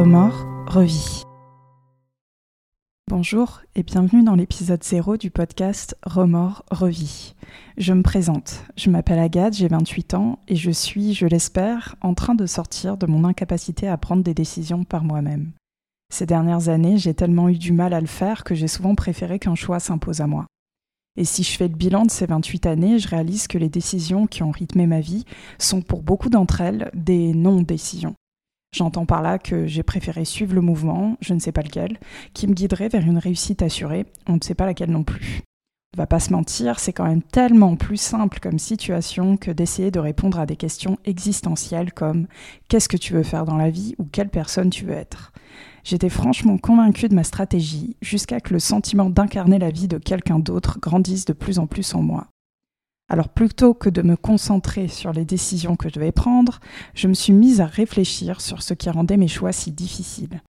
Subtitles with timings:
[0.00, 1.24] Remords, revie.
[3.10, 7.34] Bonjour et bienvenue dans l'épisode 0 du podcast Remords, revie.
[7.76, 12.14] Je me présente, je m'appelle Agathe, j'ai 28 ans et je suis, je l'espère, en
[12.14, 15.52] train de sortir de mon incapacité à prendre des décisions par moi-même.
[16.10, 19.38] Ces dernières années, j'ai tellement eu du mal à le faire que j'ai souvent préféré
[19.38, 20.46] qu'un choix s'impose à moi.
[21.18, 24.26] Et si je fais le bilan de ces 28 années, je réalise que les décisions
[24.26, 25.26] qui ont rythmé ma vie
[25.58, 28.14] sont pour beaucoup d'entre elles des non-décisions.
[28.72, 31.98] J'entends par là que j'ai préféré suivre le mouvement, je ne sais pas lequel,
[32.34, 35.42] qui me guiderait vers une réussite assurée, on ne sait pas laquelle non plus.
[35.96, 39.90] On va pas se mentir, c'est quand même tellement plus simple comme situation que d'essayer
[39.90, 42.28] de répondre à des questions existentielles comme
[42.68, 45.32] qu'est-ce que tu veux faire dans la vie ou quelle personne tu veux être?
[45.82, 50.38] J'étais franchement convaincue de ma stratégie jusqu'à que le sentiment d'incarner la vie de quelqu'un
[50.38, 52.28] d'autre grandisse de plus en plus en moi.
[53.10, 56.60] Alors plutôt que de me concentrer sur les décisions que je devais prendre,
[56.94, 60.40] je me suis mise à réfléchir sur ce qui rendait mes choix si difficiles.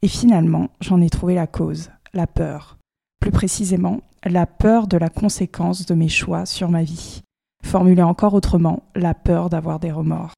[0.00, 2.78] Et finalement, j'en ai trouvé la cause, la peur.
[3.20, 7.20] Plus précisément, la peur de la conséquence de mes choix sur ma vie.
[7.62, 10.32] Formulé encore autrement, la peur d'avoir des remords.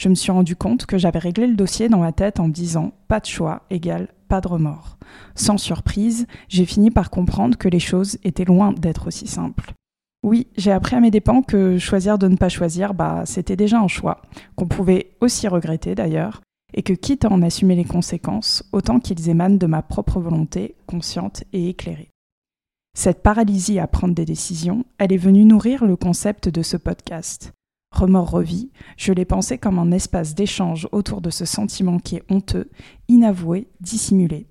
[0.00, 2.92] Je me suis rendu compte que j'avais réglé le dossier dans ma tête en disant
[3.06, 4.96] pas de choix égale pas de remords.
[5.34, 9.74] Sans surprise, j'ai fini par comprendre que les choses étaient loin d'être aussi simples.
[10.22, 13.80] Oui, j'ai appris à mes dépens que choisir de ne pas choisir, bah, c'était déjà
[13.80, 14.20] un choix,
[14.54, 16.42] qu'on pouvait aussi regretter d'ailleurs,
[16.74, 20.74] et que quitte à en assumer les conséquences, autant qu'ils émanent de ma propre volonté,
[20.86, 22.10] consciente et éclairée.
[22.94, 27.52] Cette paralysie à prendre des décisions, elle est venue nourrir le concept de ce podcast.
[27.92, 32.24] Remords revie, je l'ai pensé comme un espace d'échange autour de ce sentiment qui est
[32.30, 32.68] honteux,
[33.08, 34.46] inavoué, dissimulé.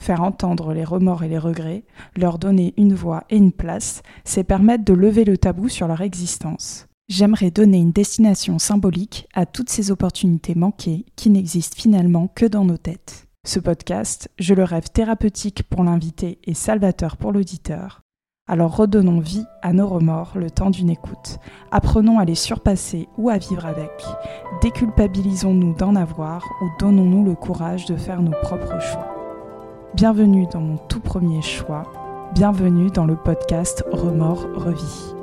[0.00, 1.84] Faire entendre les remords et les regrets,
[2.16, 6.00] leur donner une voix et une place, c'est permettre de lever le tabou sur leur
[6.00, 6.86] existence.
[7.08, 12.64] J'aimerais donner une destination symbolique à toutes ces opportunités manquées qui n'existent finalement que dans
[12.64, 13.26] nos têtes.
[13.46, 18.02] Ce podcast, je le rêve thérapeutique pour l'invité et salvateur pour l'auditeur.
[18.48, 21.38] Alors redonnons vie à nos remords le temps d'une écoute.
[21.70, 23.90] Apprenons à les surpasser ou à vivre avec.
[24.62, 29.19] Déculpabilisons-nous d'en avoir ou donnons-nous le courage de faire nos propres choix.
[29.94, 31.82] Bienvenue dans mon tout premier choix.
[32.32, 35.14] Bienvenue dans le podcast Remords Revie.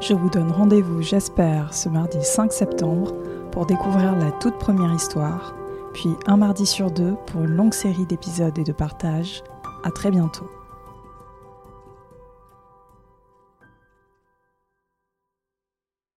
[0.00, 3.14] Je vous donne rendez-vous, j'espère, ce mardi 5 septembre
[3.52, 5.54] pour découvrir la toute première histoire,
[5.94, 9.44] puis un mardi sur deux pour une longue série d'épisodes et de partages.
[9.84, 10.50] À très bientôt.